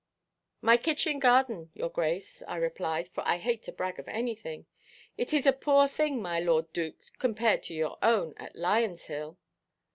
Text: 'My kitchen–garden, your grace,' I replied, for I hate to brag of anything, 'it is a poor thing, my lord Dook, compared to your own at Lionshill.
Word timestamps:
'My 0.61 0.77
kitchen–garden, 0.77 1.69
your 1.75 1.89
grace,' 1.89 2.41
I 2.47 2.55
replied, 2.55 3.07
for 3.09 3.21
I 3.23 3.37
hate 3.37 3.61
to 3.65 3.71
brag 3.71 3.99
of 3.99 4.07
anything, 4.07 4.65
'it 5.15 5.31
is 5.31 5.45
a 5.45 5.53
poor 5.53 5.87
thing, 5.87 6.19
my 6.23 6.39
lord 6.39 6.73
Dook, 6.73 6.95
compared 7.19 7.61
to 7.65 7.75
your 7.75 7.99
own 8.01 8.33
at 8.37 8.55
Lionshill. 8.55 9.37